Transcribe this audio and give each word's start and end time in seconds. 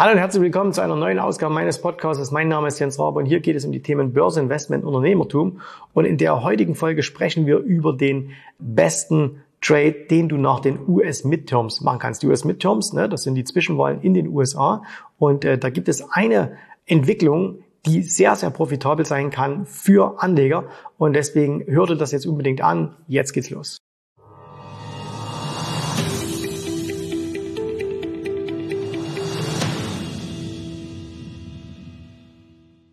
Hallo 0.00 0.12
und 0.12 0.18
herzlich 0.18 0.42
willkommen 0.42 0.72
zu 0.72 0.80
einer 0.80 0.96
neuen 0.96 1.18
Ausgabe 1.18 1.52
meines 1.52 1.78
Podcasts. 1.78 2.30
Mein 2.30 2.48
Name 2.48 2.68
ist 2.68 2.78
Jens 2.78 2.98
Rabe 2.98 3.18
und 3.18 3.26
hier 3.26 3.40
geht 3.40 3.54
es 3.54 3.66
um 3.66 3.70
die 3.70 3.82
Themen 3.82 4.14
Börse, 4.14 4.40
Investment, 4.40 4.82
Unternehmertum. 4.82 5.60
Und 5.92 6.06
in 6.06 6.16
der 6.16 6.42
heutigen 6.42 6.74
Folge 6.74 7.02
sprechen 7.02 7.44
wir 7.44 7.58
über 7.58 7.92
den 7.92 8.30
besten 8.58 9.42
Trade, 9.60 9.92
den 10.10 10.30
du 10.30 10.38
nach 10.38 10.60
den 10.60 10.78
US 10.88 11.24
Midterms 11.24 11.82
machen 11.82 11.98
kannst. 11.98 12.22
Die 12.22 12.28
US 12.28 12.46
Midterms, 12.46 12.94
ne, 12.94 13.10
das 13.10 13.24
sind 13.24 13.34
die 13.34 13.44
Zwischenwahlen 13.44 14.00
in 14.00 14.14
den 14.14 14.28
USA. 14.28 14.84
Und 15.18 15.44
äh, 15.44 15.58
da 15.58 15.68
gibt 15.68 15.86
es 15.86 16.02
eine 16.10 16.56
Entwicklung, 16.86 17.58
die 17.84 18.02
sehr, 18.02 18.36
sehr 18.36 18.48
profitabel 18.48 19.04
sein 19.04 19.28
kann 19.28 19.66
für 19.66 20.22
Anleger. 20.22 20.64
Und 20.96 21.12
deswegen 21.12 21.62
hörte 21.66 21.98
das 21.98 22.12
jetzt 22.12 22.24
unbedingt 22.24 22.62
an. 22.62 22.96
Jetzt 23.06 23.34
geht's 23.34 23.50
los. 23.50 23.79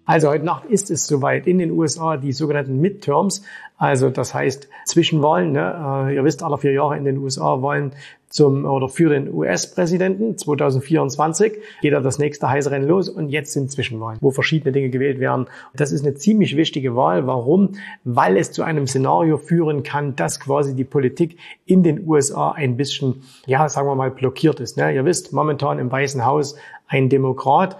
Also 0.07 0.29
heute 0.29 0.45
Nacht 0.45 0.63
ist 0.63 0.89
es 0.89 1.05
soweit 1.05 1.47
in 1.47 1.57
den 1.57 1.69
USA 1.69 2.15
die 2.15 2.31
sogenannten 2.31 2.79
Midterms, 2.79 3.43
also 3.77 4.09
das 4.09 4.33
heißt 4.33 4.69
Zwischenwahlen. 4.85 5.51
Ne? 5.51 6.07
Äh, 6.09 6.15
ihr 6.15 6.23
wisst, 6.23 6.43
alle 6.43 6.57
vier 6.57 6.71
Jahre 6.71 6.97
in 6.97 7.03
den 7.03 7.17
USA 7.17 7.61
Wahlen 7.61 7.91
zum 8.29 8.63
oder 8.63 8.87
für 8.87 9.09
den 9.09 9.33
US-Präsidenten 9.33 10.37
2024 10.37 11.57
geht 11.81 11.91
da 11.91 11.99
das 11.99 12.19
nächste 12.19 12.49
heiße 12.49 12.71
Rennen 12.71 12.87
los 12.87 13.09
und 13.09 13.27
jetzt 13.27 13.51
sind 13.51 13.69
Zwischenwahlen, 13.69 14.17
wo 14.21 14.31
verschiedene 14.31 14.71
Dinge 14.71 14.89
gewählt 14.89 15.19
werden. 15.19 15.47
Das 15.75 15.91
ist 15.91 16.05
eine 16.05 16.15
ziemlich 16.15 16.55
wichtige 16.55 16.95
Wahl. 16.95 17.27
Warum? 17.27 17.73
Weil 18.05 18.37
es 18.37 18.53
zu 18.53 18.63
einem 18.63 18.87
Szenario 18.87 19.37
führen 19.37 19.83
kann, 19.83 20.15
dass 20.15 20.39
quasi 20.39 20.73
die 20.73 20.85
Politik 20.85 21.37
in 21.65 21.83
den 21.83 22.07
USA 22.07 22.51
ein 22.51 22.77
bisschen, 22.77 23.23
ja, 23.45 23.67
sagen 23.67 23.87
wir 23.89 23.95
mal, 23.95 24.11
blockiert 24.11 24.61
ist. 24.61 24.77
Ne? 24.77 24.95
Ihr 24.95 25.03
wisst, 25.03 25.33
momentan 25.33 25.79
im 25.79 25.91
Weißen 25.91 26.25
Haus 26.25 26.55
ein 26.87 27.09
Demokrat 27.09 27.77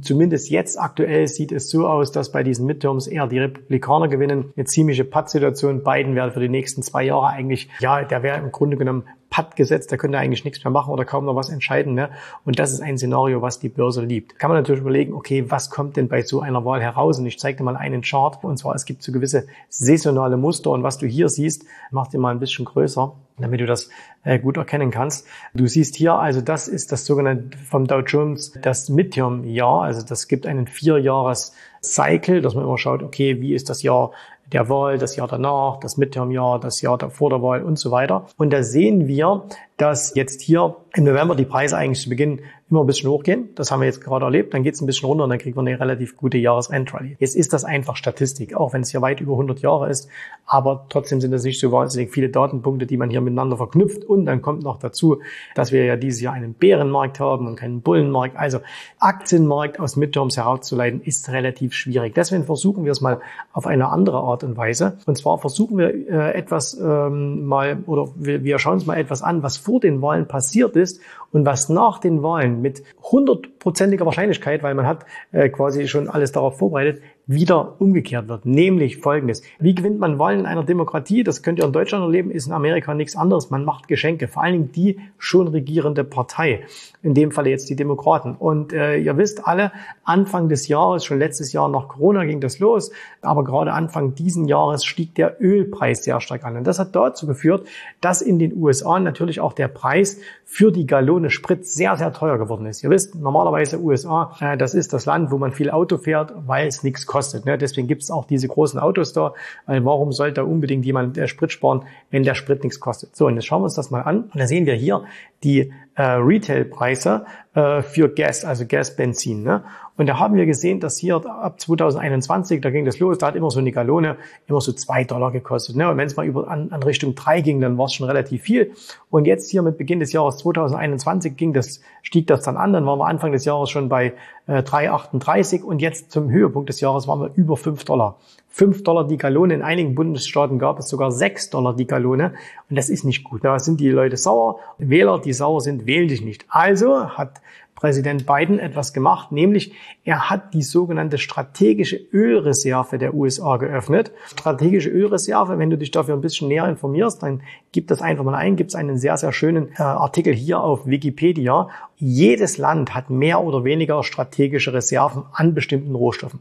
Zumindest 0.00 0.50
jetzt 0.50 0.80
aktuell 0.80 1.28
sieht 1.28 1.52
es 1.52 1.70
so 1.70 1.86
aus, 1.86 2.10
dass 2.10 2.32
bei 2.32 2.42
diesen 2.42 2.66
Midterms 2.66 3.06
eher 3.06 3.28
die 3.28 3.38
Republikaner 3.38 4.08
gewinnen. 4.08 4.52
Eine 4.56 4.64
ziemliche 4.64 5.04
Pattsituation. 5.04 5.84
Biden 5.84 6.16
wäre 6.16 6.32
für 6.32 6.40
die 6.40 6.48
nächsten 6.48 6.82
zwei 6.82 7.04
Jahre 7.04 7.28
eigentlich, 7.28 7.68
ja, 7.78 8.02
der 8.02 8.24
wäre 8.24 8.38
im 8.38 8.50
Grunde 8.50 8.76
genommen 8.76 9.04
Patt 9.36 9.54
gesetzt, 9.54 9.90
der 9.90 9.98
könnte 9.98 10.16
eigentlich 10.16 10.46
nichts 10.46 10.64
mehr 10.64 10.70
machen 10.70 10.90
oder 10.90 11.04
kaum 11.04 11.26
noch 11.26 11.36
was 11.36 11.50
entscheiden. 11.50 11.92
Ne? 11.92 12.08
Und 12.46 12.58
das 12.58 12.72
ist 12.72 12.80
ein 12.80 12.96
Szenario, 12.96 13.42
was 13.42 13.58
die 13.58 13.68
Börse 13.68 14.02
liebt. 14.02 14.38
Kann 14.38 14.48
man 14.48 14.56
natürlich 14.56 14.80
überlegen, 14.80 15.12
okay, 15.12 15.44
was 15.50 15.68
kommt 15.68 15.98
denn 15.98 16.08
bei 16.08 16.22
so 16.22 16.40
einer 16.40 16.64
Wahl 16.64 16.80
heraus? 16.80 17.18
Und 17.18 17.26
ich 17.26 17.38
zeige 17.38 17.58
dir 17.58 17.64
mal 17.64 17.76
einen 17.76 18.00
Chart. 18.00 18.42
Und 18.42 18.56
zwar, 18.56 18.74
es 18.74 18.86
gibt 18.86 19.02
so 19.02 19.12
gewisse 19.12 19.46
saisonale 19.68 20.38
Muster. 20.38 20.70
Und 20.70 20.84
was 20.84 20.96
du 20.96 21.06
hier 21.06 21.28
siehst, 21.28 21.66
mach 21.90 22.06
dir 22.06 22.18
mal 22.18 22.30
ein 22.30 22.40
bisschen 22.40 22.64
größer 22.64 23.12
damit 23.38 23.60
du 23.60 23.66
das 23.66 23.90
äh, 24.24 24.38
gut 24.38 24.56
erkennen 24.56 24.90
kannst. 24.90 25.26
Du 25.52 25.66
siehst 25.66 25.94
hier, 25.94 26.14
also 26.14 26.40
das 26.40 26.68
ist 26.68 26.90
das 26.90 27.04
sogenannte 27.04 27.58
vom 27.58 27.86
Dow 27.86 28.00
Jones, 28.00 28.52
das 28.62 28.88
Midterm-Jahr. 28.88 29.82
Also 29.82 30.00
das 30.06 30.26
gibt 30.26 30.46
einen 30.46 30.66
Vierjahres-Cycle, 30.66 32.40
dass 32.40 32.54
man 32.54 32.64
immer 32.64 32.78
schaut, 32.78 33.02
okay, 33.02 33.40
wie 33.42 33.54
ist 33.54 33.68
das 33.68 33.82
Jahr 33.82 34.12
der 34.52 34.68
Wahl, 34.68 34.98
das 34.98 35.16
Jahr 35.16 35.28
danach, 35.28 35.78
das 35.80 35.96
Midterm-Jahr, 35.96 36.60
das 36.60 36.80
Jahr 36.80 36.98
vor 37.10 37.30
der 37.30 37.42
Wahl 37.42 37.62
und 37.62 37.78
so 37.78 37.90
weiter. 37.90 38.26
Und 38.36 38.52
da 38.52 38.62
sehen 38.62 39.08
wir, 39.08 39.44
dass 39.76 40.14
jetzt 40.14 40.40
hier 40.40 40.76
im 40.94 41.04
November 41.04 41.34
die 41.34 41.44
Preise 41.44 41.76
eigentlich 41.76 42.02
zu 42.02 42.08
Beginn 42.08 42.40
immer 42.68 42.80
ein 42.80 42.86
bisschen 42.86 43.08
hochgehen. 43.10 43.50
Das 43.54 43.70
haben 43.70 43.80
wir 43.80 43.86
jetzt 43.86 44.00
gerade 44.00 44.24
erlebt. 44.24 44.52
Dann 44.52 44.64
geht 44.64 44.74
es 44.74 44.80
ein 44.80 44.86
bisschen 44.86 45.06
runter 45.06 45.24
und 45.24 45.30
dann 45.30 45.38
kriegt 45.38 45.56
man 45.56 45.68
eine 45.68 45.78
relativ 45.78 46.16
gute 46.16 46.36
Jahresendrallye. 46.36 47.16
Jetzt 47.20 47.36
ist 47.36 47.52
das 47.52 47.64
einfach 47.64 47.94
Statistik, 47.94 48.56
auch 48.56 48.72
wenn 48.72 48.80
es 48.80 48.90
hier 48.90 49.02
weit 49.02 49.20
über 49.20 49.32
100 49.32 49.60
Jahre 49.60 49.88
ist. 49.88 50.08
Aber 50.46 50.86
trotzdem 50.88 51.20
sind 51.20 51.30
das 51.30 51.44
nicht 51.44 51.60
so 51.60 51.70
wahnsinnig 51.70 52.12
viele 52.12 52.28
Datenpunkte, 52.28 52.86
die 52.86 52.96
man 52.96 53.08
hier 53.08 53.20
miteinander 53.20 53.56
verknüpft. 53.56 54.04
Und 54.04 54.26
dann 54.26 54.42
kommt 54.42 54.64
noch 54.64 54.80
dazu, 54.80 55.20
dass 55.54 55.70
wir 55.70 55.84
ja 55.84 55.96
dieses 55.96 56.20
Jahr 56.20 56.34
einen 56.34 56.54
Bärenmarkt 56.54 57.20
haben 57.20 57.46
und 57.46 57.54
keinen 57.54 57.82
Bullenmarkt. 57.82 58.36
Also 58.36 58.58
Aktienmarkt 58.98 59.78
aus 59.78 59.94
Midterms 59.94 60.36
herauszuleiten 60.36 61.00
ist 61.02 61.28
relativ 61.28 61.72
schwierig. 61.72 62.14
Deswegen 62.14 62.44
versuchen 62.44 62.84
wir 62.84 62.90
es 62.90 63.00
mal 63.00 63.20
auf 63.52 63.68
eine 63.68 63.90
andere 63.90 64.18
Art 64.18 64.42
und 64.42 64.56
Weise. 64.56 64.98
Und 65.06 65.16
zwar 65.16 65.38
versuchen 65.38 65.78
wir 65.78 65.94
äh, 65.94 66.32
etwas 66.32 66.76
ähm, 66.80 67.46
mal 67.46 67.78
oder 67.86 68.08
wir, 68.16 68.42
wir 68.42 68.58
schauen 68.58 68.74
uns 68.74 68.86
mal 68.86 68.98
etwas 68.98 69.22
an, 69.22 69.44
was 69.44 69.56
vor 69.56 69.78
den 69.78 70.02
Wahlen 70.02 70.26
passiert 70.26 70.74
ist 70.74 71.00
und 71.32 71.46
was 71.46 71.68
nach 71.68 71.98
den 71.98 72.22
Wahlen 72.22 72.55
mit 72.60 72.82
hundertprozentiger 73.02 74.04
Wahrscheinlichkeit, 74.06 74.62
weil 74.62 74.74
man 74.74 74.86
hat 74.86 75.06
äh, 75.32 75.48
quasi 75.48 75.88
schon 75.88 76.08
alles 76.08 76.32
darauf 76.32 76.58
vorbereitet, 76.58 77.02
wieder 77.28 77.80
umgekehrt 77.80 78.28
wird. 78.28 78.46
Nämlich 78.46 78.98
folgendes. 78.98 79.42
Wie 79.58 79.74
gewinnt 79.74 79.98
man 79.98 80.20
Wahlen 80.20 80.40
in 80.40 80.46
einer 80.46 80.62
Demokratie? 80.62 81.24
Das 81.24 81.42
könnt 81.42 81.58
ihr 81.58 81.64
in 81.64 81.72
Deutschland 81.72 82.04
erleben, 82.04 82.30
ist 82.30 82.46
in 82.46 82.52
Amerika 82.52 82.94
nichts 82.94 83.16
anderes. 83.16 83.50
Man 83.50 83.64
macht 83.64 83.88
Geschenke. 83.88 84.28
Vor 84.28 84.44
allen 84.44 84.52
Dingen 84.52 84.72
die 84.72 85.00
schon 85.18 85.48
regierende 85.48 86.04
Partei. 86.04 86.64
In 87.02 87.14
dem 87.14 87.32
Falle 87.32 87.50
jetzt 87.50 87.68
die 87.68 87.74
Demokraten. 87.74 88.36
Und 88.36 88.72
äh, 88.72 88.98
ihr 88.98 89.16
wisst 89.16 89.44
alle, 89.44 89.72
Anfang 90.04 90.48
des 90.48 90.68
Jahres, 90.68 91.04
schon 91.04 91.18
letztes 91.18 91.52
Jahr 91.52 91.68
nach 91.68 91.88
Corona 91.88 92.24
ging 92.24 92.40
das 92.40 92.60
los, 92.60 92.92
aber 93.22 93.42
gerade 93.42 93.72
Anfang 93.72 94.14
diesen 94.14 94.46
Jahres 94.46 94.84
stieg 94.84 95.16
der 95.16 95.42
Ölpreis 95.42 96.04
sehr 96.04 96.20
stark 96.20 96.44
an. 96.44 96.56
Und 96.56 96.64
das 96.64 96.78
hat 96.78 96.94
dazu 96.94 97.26
geführt, 97.26 97.66
dass 98.00 98.22
in 98.22 98.38
den 98.38 98.56
USA 98.56 99.00
natürlich 99.00 99.40
auch 99.40 99.52
der 99.52 99.66
Preis 99.66 100.20
für 100.44 100.70
die 100.70 100.86
Gallone 100.86 101.30
Sprit 101.30 101.66
sehr, 101.66 101.96
sehr 101.96 102.12
teuer 102.12 102.38
geworden 102.38 102.66
ist. 102.66 102.84
Ihr 102.84 102.90
wisst, 102.90 103.16
normalerweise 103.16 103.80
USA, 103.80 104.32
äh, 104.40 104.56
das 104.56 104.74
ist 104.74 104.92
das 104.92 105.06
Land, 105.06 105.32
wo 105.32 105.38
man 105.38 105.50
viel 105.50 105.70
Auto 105.70 105.98
fährt, 105.98 106.32
weil 106.46 106.68
es 106.68 106.84
nichts 106.84 107.04
kostet 107.04 107.15
kostet. 107.16 107.46
Ne? 107.46 107.56
Deswegen 107.56 107.88
gibt 107.88 108.02
es 108.02 108.10
auch 108.10 108.26
diese 108.26 108.46
großen 108.46 108.78
Autos 108.78 109.14
da, 109.14 109.32
weil 109.64 109.82
warum 109.86 110.12
sollte 110.12 110.34
da 110.34 110.42
unbedingt 110.42 110.84
jemand 110.84 111.16
äh, 111.16 111.26
Sprit 111.28 111.50
sparen, 111.50 111.84
wenn 112.10 112.24
der 112.24 112.34
Sprit 112.34 112.62
nichts 112.62 112.78
kostet? 112.78 113.16
So, 113.16 113.26
und 113.26 113.36
jetzt 113.36 113.46
schauen 113.46 113.62
wir 113.62 113.64
uns 113.64 113.74
das 113.74 113.90
mal 113.90 114.02
an. 114.02 114.24
Und 114.24 114.38
da 114.38 114.46
sehen 114.46 114.66
wir 114.66 114.74
hier 114.74 115.04
die 115.42 115.72
äh, 115.94 116.02
Retailpreise 116.02 117.24
äh, 117.54 117.80
für 117.80 118.10
Gas, 118.10 118.44
also 118.44 118.66
Gasbenzin. 118.66 119.42
Ne? 119.42 119.64
Und 119.96 120.06
da 120.06 120.18
haben 120.18 120.36
wir 120.36 120.46
gesehen, 120.46 120.80
dass 120.80 120.98
hier 120.98 121.16
ab 121.16 121.60
2021, 121.60 122.60
da 122.60 122.70
ging 122.70 122.84
das 122.84 122.98
los, 122.98 123.18
da 123.18 123.28
hat 123.28 123.36
immer 123.36 123.50
so 123.50 123.60
eine 123.60 123.72
Gallone 123.72 124.16
immer 124.46 124.60
so 124.60 124.72
zwei 124.72 125.04
Dollar 125.04 125.30
gekostet. 125.30 125.76
Ne? 125.76 125.88
Und 125.88 125.96
wenn 125.96 126.06
es 126.06 126.16
mal 126.16 126.26
über 126.26 126.48
an, 126.48 126.70
an 126.70 126.82
Richtung 126.82 127.14
drei 127.14 127.40
ging, 127.40 127.60
dann 127.60 127.78
war 127.78 127.86
es 127.86 127.94
schon 127.94 128.06
relativ 128.06 128.42
viel. 128.42 128.72
Und 129.10 129.26
jetzt 129.26 129.50
hier 129.50 129.62
mit 129.62 129.78
Beginn 129.78 130.00
des 130.00 130.12
Jahres 130.12 130.36
2021 130.38 131.36
ging 131.36 131.52
das, 131.52 131.80
stieg 132.02 132.26
das 132.26 132.42
dann 132.42 132.56
an. 132.56 132.72
Dann 132.72 132.84
waren 132.84 132.98
wir 132.98 133.06
Anfang 133.06 133.32
des 133.32 133.44
Jahres 133.44 133.70
schon 133.70 133.88
bei 133.88 134.12
äh, 134.46 134.58
3,38 134.58 135.62
und 135.62 135.80
jetzt 135.80 136.10
zum 136.10 136.30
Höhepunkt 136.30 136.68
des 136.68 136.80
Jahres 136.80 137.08
waren 137.08 137.20
wir 137.20 137.30
über 137.34 137.56
fünf 137.56 137.84
Dollar. 137.84 138.16
5 138.56 138.84
Dollar 138.84 139.06
die 139.06 139.18
Gallone. 139.18 139.52
In 139.52 139.60
einigen 139.60 139.94
Bundesstaaten 139.94 140.58
gab 140.58 140.78
es 140.78 140.88
sogar 140.88 141.12
6 141.12 141.50
Dollar 141.50 141.76
die 141.76 141.86
Gallone. 141.86 142.32
Und 142.70 142.76
das 142.76 142.88
ist 142.88 143.04
nicht 143.04 143.22
gut. 143.22 143.44
Da 143.44 143.58
sind 143.58 143.80
die 143.80 143.90
Leute 143.90 144.16
sauer. 144.16 144.60
Wähler, 144.78 145.18
die 145.18 145.34
sauer 145.34 145.60
sind, 145.60 145.86
wählen 145.86 146.08
dich 146.08 146.22
nicht. 146.22 146.46
Also 146.48 147.10
hat 147.10 147.42
Präsident 147.74 148.24
Biden 148.24 148.58
etwas 148.58 148.94
gemacht, 148.94 149.30
nämlich 149.30 149.74
er 150.04 150.30
hat 150.30 150.54
die 150.54 150.62
sogenannte 150.62 151.18
strategische 151.18 151.98
Ölreserve 152.14 152.96
der 152.96 153.12
USA 153.12 153.58
geöffnet. 153.58 154.12
Strategische 154.24 154.88
Ölreserve, 154.88 155.58
wenn 155.58 155.68
du 155.68 155.76
dich 155.76 155.90
dafür 155.90 156.14
ein 156.14 156.22
bisschen 156.22 156.48
näher 156.48 156.66
informierst, 156.66 157.22
dann 157.22 157.42
gib 157.72 157.88
das 157.88 158.00
einfach 158.00 158.24
mal 158.24 158.34
ein, 158.34 158.56
gibt 158.56 158.70
es 158.70 158.74
einen 158.74 158.96
sehr, 158.96 159.18
sehr 159.18 159.32
schönen 159.32 159.68
äh, 159.76 159.82
Artikel 159.82 160.32
hier 160.32 160.60
auf 160.60 160.86
Wikipedia. 160.86 161.68
Jedes 161.96 162.56
Land 162.56 162.94
hat 162.94 163.10
mehr 163.10 163.42
oder 163.42 163.64
weniger 163.64 164.02
strategische 164.02 164.72
Reserven 164.72 165.24
an 165.34 165.52
bestimmten 165.52 165.94
Rohstoffen 165.94 166.40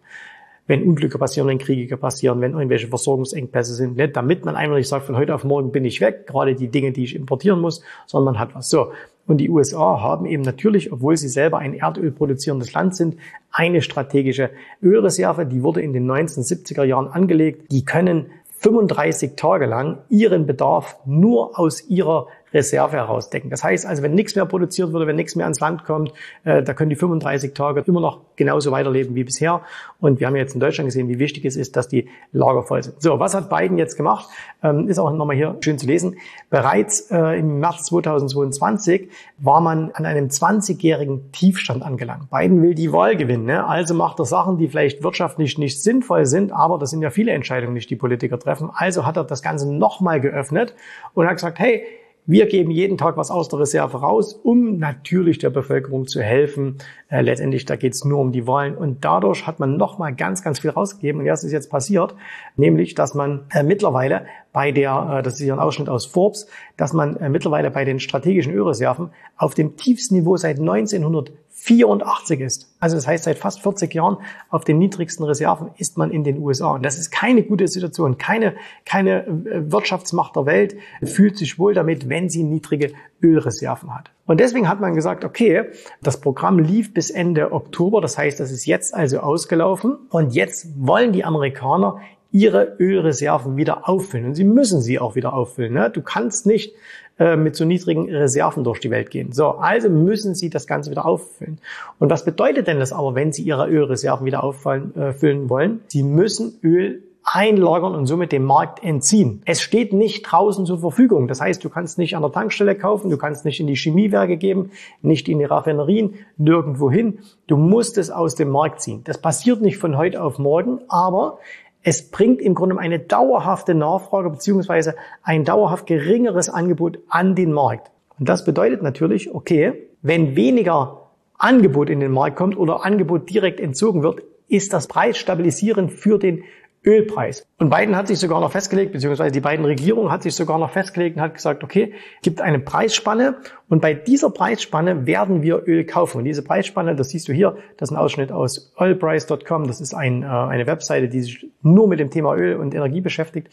wenn 0.68 0.84
Unglücke 0.84 1.18
passieren, 1.20 1.48
wenn 1.48 1.58
Kriege 1.60 1.98
passieren, 1.98 2.42
wenn 2.42 2.54
irgendwelche 2.54 2.88
Versorgungsengpässe 2.88 3.76
sind, 3.76 3.98
nicht, 3.98 4.16
damit 4.16 4.46
man 4.46 4.56
einfach 4.56 4.76
nicht 4.76 4.88
sagt, 4.88 5.06
von 5.06 5.16
heute 5.16 5.36
auf 5.36 5.44
morgen 5.44 5.72
bin 5.72 5.86
ich 5.86 6.02
weg, 6.02 6.26
gerade 6.28 6.56
die 6.56 6.70
Dinge, 6.70 6.92
die 6.92 7.04
ich 7.04 7.16
importieren 7.16 7.62
muss, 7.62 7.82
sondern 8.08 8.34
man 8.34 8.40
hat 8.40 8.56
was. 8.56 8.70
So. 8.70 8.92
Und 9.28 9.38
die 9.38 9.50
USA 9.50 10.02
haben 10.02 10.26
eben 10.26 10.44
natürlich, 10.44 10.92
obwohl 10.92 11.18
sie 11.18 11.30
selber 11.30 11.58
ein 11.60 11.74
Erdöl 11.74 12.12
produzierendes 12.12 12.74
Land 12.74 12.96
sind, 12.96 13.18
eine 13.52 13.82
strategische 13.82 14.52
Ölreserve, 14.84 15.46
die 15.46 15.64
wurde 15.64 15.82
in 15.82 15.94
den 15.94 16.10
1970er 16.10 16.84
Jahren 16.84 17.08
angelegt. 17.08 17.72
Die 17.72 17.86
können 17.86 18.28
35 18.60 19.36
Tage 19.36 19.66
lang 19.66 20.00
ihren 20.10 20.46
Bedarf 20.46 20.98
nur 21.06 21.60
aus 21.60 21.88
ihrer 21.88 22.28
Reserve 22.56 22.96
herausdecken. 22.96 23.50
Das 23.50 23.64
heißt 23.64 23.86
also, 23.86 24.02
wenn 24.02 24.16
nichts 24.16 24.36
mehr 24.36 24.46
produziert 24.46 24.94
wurde, 24.94 25.06
wenn 25.06 25.18
nichts 25.18 25.36
mehr 25.36 25.46
ans 25.46 25.60
Land 25.60 25.84
kommt, 25.84 26.14
äh, 26.46 26.64
da 26.64 26.74
können 26.74 26.90
die 26.90 26.96
35 26.96 27.54
Tage 27.54 27.84
immer 27.86 28.00
noch 28.00 28.22
genauso 28.36 28.72
weiterleben 28.72 29.14
wie 29.16 29.24
bisher. 29.24 29.62
Und 30.00 30.20
wir 30.20 30.28
haben 30.28 30.36
jetzt 30.36 30.54
in 30.54 30.60
Deutschland 30.60 30.88
gesehen, 30.88 31.10
wie 31.10 31.20
wichtig 31.20 31.46
es 31.46 31.56
ist, 31.56 31.76
dass 31.76 31.88
die 31.88 32.08
Lager 32.32 32.64
voll 32.64 32.82
sind. 32.82 33.02
So, 33.02 33.20
was 33.20 33.36
hat 33.36 33.50
Biden 33.50 33.78
jetzt 33.78 33.98
gemacht? 33.98 34.28
Ähm, 34.64 34.88
ist 34.88 34.98
auch 34.98 35.12
nochmal 35.12 35.36
hier 35.36 35.58
schön 35.60 35.78
zu 35.78 35.86
lesen. 35.86 36.16
Bereits 36.50 37.12
äh, 37.12 37.40
im 37.40 37.60
März 37.60 37.86
2022 37.86 39.10
war 39.38 39.62
man 39.62 39.92
an 39.92 40.06
einem 40.06 40.28
20-jährigen 40.28 41.32
Tiefstand 41.34 41.84
angelangt. 41.84 42.30
Biden 42.30 42.62
will 42.62 42.74
die 42.74 42.92
Wahl 42.92 43.18
gewinnen. 43.18 43.46
Ne? 43.46 43.66
Also 43.66 43.94
macht 43.94 44.20
er 44.20 44.26
Sachen, 44.26 44.58
die 44.58 44.70
vielleicht 44.70 45.04
wirtschaftlich 45.04 45.58
nicht 45.58 45.82
sinnvoll 45.82 46.26
sind, 46.26 46.52
aber 46.54 46.78
das 46.78 46.92
sind 46.92 47.02
ja 47.02 47.10
viele 47.10 47.32
Entscheidungen, 47.32 47.76
die 47.76 47.96
Politiker 47.96 48.40
treffen. 48.40 48.70
Also 48.74 49.06
hat 49.06 49.18
er 49.18 49.26
das 49.26 49.42
Ganze 49.42 49.72
nochmal 49.72 50.22
geöffnet 50.22 50.76
und 51.14 51.28
hat 51.28 51.36
gesagt, 51.36 51.60
hey, 51.60 51.86
wir 52.28 52.48
geben 52.48 52.72
jeden 52.72 52.98
Tag 52.98 53.18
was 53.18 53.30
aus 53.30 53.50
der 53.50 53.60
Reserve 53.60 53.98
raus, 53.98 54.34
um 54.34 54.78
natürlich 54.78 55.38
der 55.38 55.52
Bevölkerung 55.52 56.08
zu 56.08 56.22
helfen. 56.22 56.78
Äh, 57.08 57.22
letztendlich, 57.22 57.66
da 57.66 57.76
geht 57.76 57.94
es 57.94 58.04
nur 58.04 58.20
um 58.20 58.32
die 58.32 58.48
Wahlen. 58.48 58.76
Und 58.76 59.06
dadurch 59.06 59.46
hat 59.46 59.60
man 59.60 59.78
nochmal 59.78 60.16
ganz, 60.16 60.42
ganz 60.42 60.60
viel 60.60 60.72
rausgegeben. 60.72 61.22
Und 61.22 61.28
das 61.28 61.44
ist 61.44 61.52
jetzt 61.52 61.70
passiert, 61.70 62.16
nämlich, 62.56 62.96
dass 62.96 63.14
man 63.14 63.46
äh, 63.52 63.62
mittlerweile 63.62 64.26
bei 64.54 64.72
der, 64.72 65.18
äh, 65.20 65.24
das 65.24 65.34
ist 65.34 65.42
hier 65.42 65.54
ein 65.54 65.60
Ausschnitt 65.60 65.90
aus 65.90 66.08
Forbes, 66.08 66.48
dass 66.78 66.94
man 66.94 67.16
äh, 67.18 67.30
mittlerweile 67.30 67.70
bei 67.70 67.86
den 67.86 68.00
strategischen 68.00 68.54
Ölreserven 68.54 69.12
auf 69.38 69.54
dem 69.54 69.76
tiefsten 69.76 70.16
Niveau 70.16 70.36
seit 70.36 70.60
1900 70.60 71.32
84 71.66 72.42
ist. 72.42 72.76
Also 72.80 72.96
das 72.96 73.08
heißt, 73.08 73.24
seit 73.24 73.40
fast 73.40 73.60
40 73.62 73.92
Jahren 73.96 74.18
auf 74.50 74.66
den 74.66 74.78
niedrigsten 74.78 75.26
Reserven 75.26 75.72
ist 75.78 75.98
man 75.98 76.12
in 76.12 76.24
den 76.24 76.38
USA. 76.38 76.76
Und 76.76 76.86
das 76.86 77.00
ist 77.00 77.10
keine 77.10 77.42
gute 77.42 77.68
Situation. 77.68 78.20
Keine, 78.20 78.54
keine 78.86 79.26
äh, 79.26 79.72
Wirtschaftsmacht 79.72 80.36
der 80.36 80.46
Welt 80.46 80.76
fühlt 81.04 81.40
sich 81.40 81.58
wohl 81.58 81.74
damit, 81.74 82.08
wenn 82.08 82.30
sie 82.30 82.44
niedrige 82.44 82.94
Ölreserven 83.20 83.96
hat. 83.96 84.12
Und 84.28 84.40
deswegen 84.40 84.70
hat 84.70 84.80
man 84.80 84.94
gesagt, 84.94 85.26
okay, 85.26 85.72
das 86.04 86.22
Programm 86.22 86.60
lief 86.60 86.94
bis 86.94 87.10
Ende 87.10 87.52
Oktober. 87.52 88.00
Das 88.00 88.16
heißt, 88.16 88.40
das 88.40 88.52
ist 88.52 88.68
jetzt 88.68 88.94
also 88.94 89.20
ausgelaufen. 89.20 89.98
Und 90.10 90.36
jetzt 90.36 90.68
wollen 90.78 91.14
die 91.14 91.26
Amerikaner 91.26 92.00
ihre 92.36 92.76
Ölreserven 92.80 93.56
wieder 93.56 93.88
auffüllen. 93.88 94.26
Und 94.26 94.36
sie 94.36 94.44
müssen 94.44 94.82
sie 94.82 95.00
auch 95.00 95.16
wieder 95.16 95.34
auffüllen. 95.34 95.74
Ne? 95.74 95.90
Du 95.90 96.02
kannst 96.02 96.46
nicht 96.46 96.76
äh, 97.18 97.38
mit 97.38 97.56
so 97.56 97.64
niedrigen 97.64 98.14
Reserven 98.14 98.66
durch 98.66 98.82
die 98.82 98.92
Welt 98.92 99.10
gehen. 99.10 99.32
So, 99.32 99.52
also 99.52 99.90
müssen 99.90 100.36
sie 100.36 100.50
das 100.50 100.68
Ganze 100.68 100.92
wieder 100.92 101.06
auffüllen. 101.06 101.60
Und 101.98 102.10
was 102.10 102.26
bedeutet 102.26 102.68
denn 102.68 102.78
das 102.78 102.92
aber, 102.92 103.16
wenn 103.16 103.32
sie 103.32 103.44
ihre 103.44 103.70
Ölreserven 103.70 104.26
wieder 104.26 104.44
auffüllen 104.44 104.94
äh, 104.98 105.50
wollen? 105.50 105.80
Sie 105.88 106.04
müssen 106.04 106.60
Öl 106.62 107.04
einlagern 107.24 107.96
und 107.96 108.06
somit 108.06 108.32
dem 108.32 108.44
Markt 108.44 108.84
entziehen. 108.84 109.42
Es 109.46 109.62
steht 109.62 109.94
nicht 109.94 110.24
draußen 110.24 110.66
zur 110.66 110.80
Verfügung. 110.80 111.28
Das 111.28 111.42
heißt, 111.42 111.64
du 111.64 111.70
kannst 111.70 111.98
nicht 111.98 112.16
an 112.16 112.22
der 112.22 112.32
Tankstelle 112.32 112.76
kaufen, 112.76 113.10
du 113.10 113.18
kannst 113.18 113.46
nicht 113.46 113.60
in 113.60 113.68
die 113.68 113.76
Chemiewerke 113.76 114.38
geben, 114.38 114.72
nicht 115.02 115.28
in 115.28 115.40
die 115.40 115.46
Raffinerien, 115.46 116.16
nirgendwo 116.38 116.92
hin. 116.92 117.20
Du 117.48 117.58
musst 117.58 117.98
es 117.98 118.12
aus 118.12 118.36
dem 118.36 118.50
Markt 118.50 118.82
ziehen. 118.82 119.02
Das 119.06 119.18
passiert 119.18 119.62
nicht 119.62 119.78
von 119.78 119.98
heute 119.98 120.22
auf 120.22 120.38
morgen, 120.38 120.82
aber 120.88 121.40
es 121.88 122.10
bringt 122.10 122.42
im 122.42 122.56
Grunde 122.56 122.80
eine 122.80 122.98
dauerhafte 122.98 123.76
Nachfrage 123.76 124.32
beziehungsweise 124.32 124.96
ein 125.22 125.46
dauerhaft 125.46 125.86
geringeres 125.86 126.50
Angebot 126.50 126.98
an 127.10 127.36
den 127.36 127.54
Markt. 127.54 127.92
Und 128.18 128.28
das 128.28 128.44
bedeutet 128.44 128.82
natürlich, 128.82 129.34
okay, 129.36 129.88
wenn 130.02 130.36
weniger 130.36 131.12
Angebot 131.38 131.92
in 131.92 132.00
den 132.00 132.12
Markt 132.12 132.38
kommt 132.38 132.58
oder 132.58 132.84
Angebot 132.84 133.30
direkt 133.30 133.60
entzogen 133.60 134.02
wird, 134.02 134.24
ist 134.48 134.74
das 134.74 134.88
preisstabilisierend 134.88 135.92
für 135.92 136.18
den 136.18 136.44
Ölpreis. 136.86 137.48
Und 137.58 137.70
Biden 137.70 137.96
hat 137.96 138.08
sich 138.08 138.20
sogar 138.20 138.40
noch 138.42 138.52
festgelegt, 138.52 138.92
beziehungsweise 138.92 139.32
die 139.32 139.40
beiden 139.40 139.66
Regierungen 139.66 140.12
hat 140.12 140.24
sich 140.24 140.36
sogar 140.36 140.60
noch 140.60 140.72
festgelegt 140.72 141.16
und 141.18 141.22
hat 141.22 141.34
gesagt, 141.34 141.64
okay, 141.64 141.94
gibt 142.22 142.42
eine 142.42 142.60
Preisspanne 142.60 143.38
und 143.68 143.82
bei 143.82 143.94
dieser 143.94 144.30
Preisspanne 144.30 145.06
werden 145.08 145.42
wir 145.42 145.64
Öl 145.68 145.86
kaufen. 145.86 146.20
Und 146.20 146.26
diese 146.26 146.44
Preisspanne, 146.44 146.96
das 146.96 147.10
siehst 147.10 147.28
du 147.28 147.34
hier, 147.34 147.58
das 147.78 147.90
ist 147.90 147.96
ein 147.96 148.00
Ausschnitt 148.00 148.32
aus 148.32 148.74
oilprice.com. 148.78 149.68
Das 149.68 149.82
ist 149.82 149.94
ein, 149.94 150.24
äh, 150.24 150.28
eine 150.28 150.68
Webseite, 150.68 151.08
die 151.08 151.22
sich 151.22 151.48
nur 151.62 151.88
mit 151.88 152.00
dem 152.00 152.12
Thema 152.12 152.36
Öl 152.36 152.58
und 152.58 152.76
Energie 152.76 153.02
beschäftigt. 153.02 153.50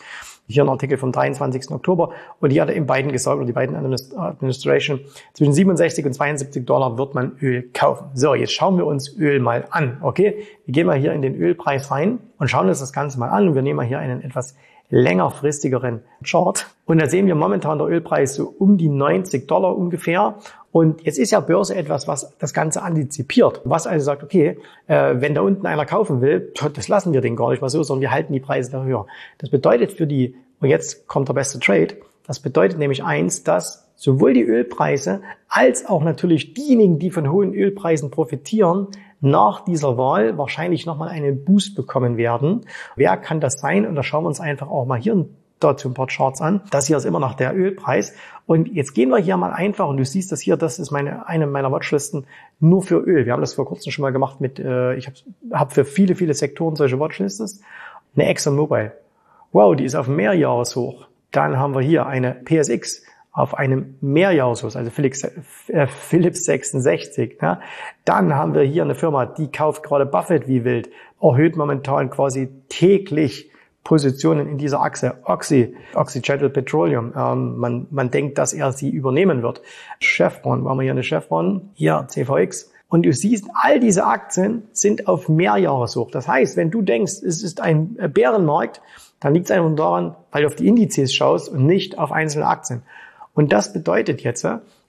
Hier 0.52 0.64
ein 0.64 0.68
Artikel 0.68 0.98
vom 0.98 1.12
23. 1.12 1.70
Oktober. 1.70 2.10
Und 2.40 2.52
die 2.52 2.60
hatte 2.60 2.72
eben 2.72 2.86
Biden 2.86 3.10
gesagt, 3.12 3.36
oder 3.36 3.46
die 3.46 3.52
Biden 3.52 3.74
Administration, 3.76 5.00
zwischen 5.32 5.52
67 5.52 6.04
und 6.04 6.12
72 6.12 6.66
Dollar 6.66 6.98
wird 6.98 7.14
man 7.14 7.36
Öl 7.40 7.70
kaufen. 7.72 8.06
So, 8.14 8.34
jetzt 8.34 8.52
schauen 8.52 8.76
wir 8.76 8.86
uns 8.86 9.16
Öl 9.18 9.40
mal 9.40 9.66
an. 9.70 9.98
Okay, 10.02 10.44
wir 10.64 10.72
gehen 10.72 10.86
mal 10.86 10.98
hier 10.98 11.12
in 11.12 11.22
den 11.22 11.34
Ölpreis 11.34 11.90
rein 11.90 12.18
und 12.38 12.48
schauen 12.48 12.68
uns 12.68 12.80
das 12.80 12.92
Ganze 12.92 13.18
mal 13.18 13.28
an. 13.28 13.48
Und 13.48 13.54
wir 13.54 13.62
nehmen 13.62 13.76
mal 13.76 13.86
hier 13.86 13.98
einen 13.98 14.22
etwas 14.22 14.54
längerfristigeren 14.92 16.02
Chart. 16.22 16.66
Und 16.84 17.00
da 17.00 17.08
sehen 17.08 17.26
wir 17.26 17.34
momentan 17.34 17.78
der 17.78 17.88
Ölpreis 17.88 18.34
so 18.34 18.54
um 18.58 18.76
die 18.76 18.90
90 18.90 19.48
Dollar 19.48 19.76
ungefähr. 19.76 20.34
Und 20.70 21.02
jetzt 21.02 21.18
ist 21.18 21.30
ja 21.30 21.40
Börse 21.40 21.74
etwas, 21.74 22.06
was 22.08 22.36
das 22.38 22.52
Ganze 22.52 22.82
antizipiert. 22.82 23.62
Was 23.64 23.86
also 23.86 24.04
sagt, 24.04 24.22
okay, 24.22 24.58
äh, 24.86 25.14
wenn 25.14 25.34
da 25.34 25.40
unten 25.40 25.66
einer 25.66 25.86
kaufen 25.86 26.20
will, 26.20 26.52
das 26.74 26.88
lassen 26.88 27.14
wir 27.14 27.22
den 27.22 27.36
gar 27.36 27.50
nicht 27.50 27.62
mal 27.62 27.70
so, 27.70 27.82
sondern 27.82 28.02
wir 28.02 28.10
halten 28.10 28.34
die 28.34 28.40
Preise 28.40 28.70
da 28.70 28.84
höher. 28.84 29.06
Das 29.38 29.48
bedeutet 29.48 29.92
für 29.92 30.06
die, 30.06 30.34
und 30.62 30.68
jetzt 30.68 31.08
kommt 31.08 31.28
der 31.28 31.34
beste 31.34 31.58
Trade, 31.58 31.96
das 32.26 32.40
bedeutet 32.40 32.78
nämlich 32.78 33.02
eins, 33.02 33.42
dass 33.42 33.90
sowohl 33.96 34.32
die 34.32 34.44
Ölpreise 34.44 35.22
als 35.48 35.86
auch 35.86 36.02
natürlich 36.02 36.54
diejenigen, 36.54 36.98
die 36.98 37.10
von 37.10 37.30
hohen 37.30 37.52
Ölpreisen 37.52 38.10
profitieren, 38.10 38.88
nach 39.20 39.64
dieser 39.64 39.98
Wahl 39.98 40.38
wahrscheinlich 40.38 40.86
nochmal 40.86 41.08
einen 41.08 41.44
Boost 41.44 41.76
bekommen 41.76 42.16
werden. 42.16 42.62
Wer 42.96 43.16
kann 43.16 43.40
das 43.40 43.60
sein? 43.60 43.86
Und 43.86 43.94
da 43.94 44.02
schauen 44.02 44.24
wir 44.24 44.28
uns 44.28 44.40
einfach 44.40 44.68
auch 44.68 44.86
mal 44.86 45.00
hier 45.00 45.26
dazu 45.60 45.88
ein 45.88 45.94
paar 45.94 46.08
Charts 46.08 46.40
an. 46.40 46.62
Das 46.70 46.86
hier 46.86 46.96
ist 46.96 47.04
immer 47.04 47.20
noch 47.20 47.34
der 47.34 47.56
Ölpreis. 47.56 48.14
Und 48.46 48.68
jetzt 48.72 48.94
gehen 48.94 49.10
wir 49.10 49.18
hier 49.18 49.36
mal 49.36 49.52
einfach, 49.52 49.88
und 49.88 49.96
du 49.96 50.04
siehst 50.04 50.32
das 50.32 50.40
hier, 50.40 50.56
das 50.56 50.78
ist 50.78 50.90
meine, 50.90 51.28
eine 51.28 51.46
meiner 51.46 51.70
Watchlisten 51.70 52.26
nur 52.58 52.82
für 52.82 52.98
Öl. 52.98 53.26
Wir 53.26 53.32
haben 53.32 53.40
das 53.40 53.54
vor 53.54 53.66
kurzem 53.66 53.92
schon 53.92 54.02
mal 54.02 54.10
gemacht 54.10 54.40
mit, 54.40 54.58
äh, 54.58 54.94
ich 54.94 55.06
habe 55.06 55.16
hab 55.52 55.72
für 55.72 55.84
viele, 55.84 56.16
viele 56.16 56.34
Sektoren 56.34 56.74
solche 56.74 56.98
Watchlists. 56.98 57.60
Eine 58.14 58.26
ExxonMobil. 58.26 58.92
Wow, 59.52 59.76
die 59.76 59.84
ist 59.84 59.94
auf 59.94 60.08
Mehrjahreshoch. 60.08 61.08
Dann 61.30 61.58
haben 61.58 61.74
wir 61.74 61.82
hier 61.82 62.06
eine 62.06 62.34
PSX 62.34 63.02
auf 63.32 63.54
einem 63.54 63.96
Mehrjahreshoch, 64.00 64.74
also 64.74 64.90
Philips, 64.90 65.24
äh, 65.68 65.86
Philips 65.86 66.44
66. 66.44 67.38
Ja. 67.40 67.60
Dann 68.06 68.34
haben 68.34 68.54
wir 68.54 68.62
hier 68.62 68.82
eine 68.82 68.94
Firma, 68.94 69.26
die 69.26 69.50
kauft 69.50 69.82
gerade 69.82 70.06
Buffett 70.06 70.48
wie 70.48 70.64
wild, 70.64 70.90
erhöht 71.20 71.56
momentan 71.56 72.08
quasi 72.10 72.48
täglich 72.70 73.50
Positionen 73.84 74.48
in 74.48 74.56
dieser 74.56 74.80
Achse. 74.80 75.18
Oxy, 75.24 75.76
Oxygetal 75.94 76.48
Petroleum. 76.48 77.12
Ähm, 77.14 77.58
man, 77.58 77.86
man 77.90 78.10
denkt, 78.10 78.38
dass 78.38 78.54
er 78.54 78.72
sie 78.72 78.88
übernehmen 78.88 79.42
wird. 79.42 79.60
Chevron, 80.00 80.64
waren 80.64 80.78
wir 80.78 80.84
hier 80.84 80.92
eine 80.92 81.02
Chevron? 81.02 81.70
Hier 81.74 82.06
CVX. 82.08 82.71
Und 82.92 83.04
du 83.04 83.12
siehst, 83.14 83.46
all 83.54 83.80
diese 83.80 84.04
Aktien 84.04 84.64
sind 84.72 85.08
auf 85.08 85.26
Mehrjahreshoch. 85.26 86.10
Das 86.10 86.28
heißt, 86.28 86.58
wenn 86.58 86.70
du 86.70 86.82
denkst, 86.82 87.22
es 87.22 87.42
ist 87.42 87.58
ein 87.62 87.96
Bärenmarkt, 88.12 88.82
dann 89.18 89.32
liegt 89.32 89.46
es 89.46 89.50
einfach 89.50 89.74
daran, 89.74 90.14
weil 90.30 90.42
du 90.42 90.48
auf 90.48 90.56
die 90.56 90.68
Indizes 90.68 91.14
schaust 91.14 91.48
und 91.48 91.64
nicht 91.64 91.98
auf 91.98 92.12
einzelne 92.12 92.46
Aktien. 92.46 92.82
Und 93.32 93.50
das 93.50 93.72
bedeutet 93.72 94.20
jetzt, 94.20 94.46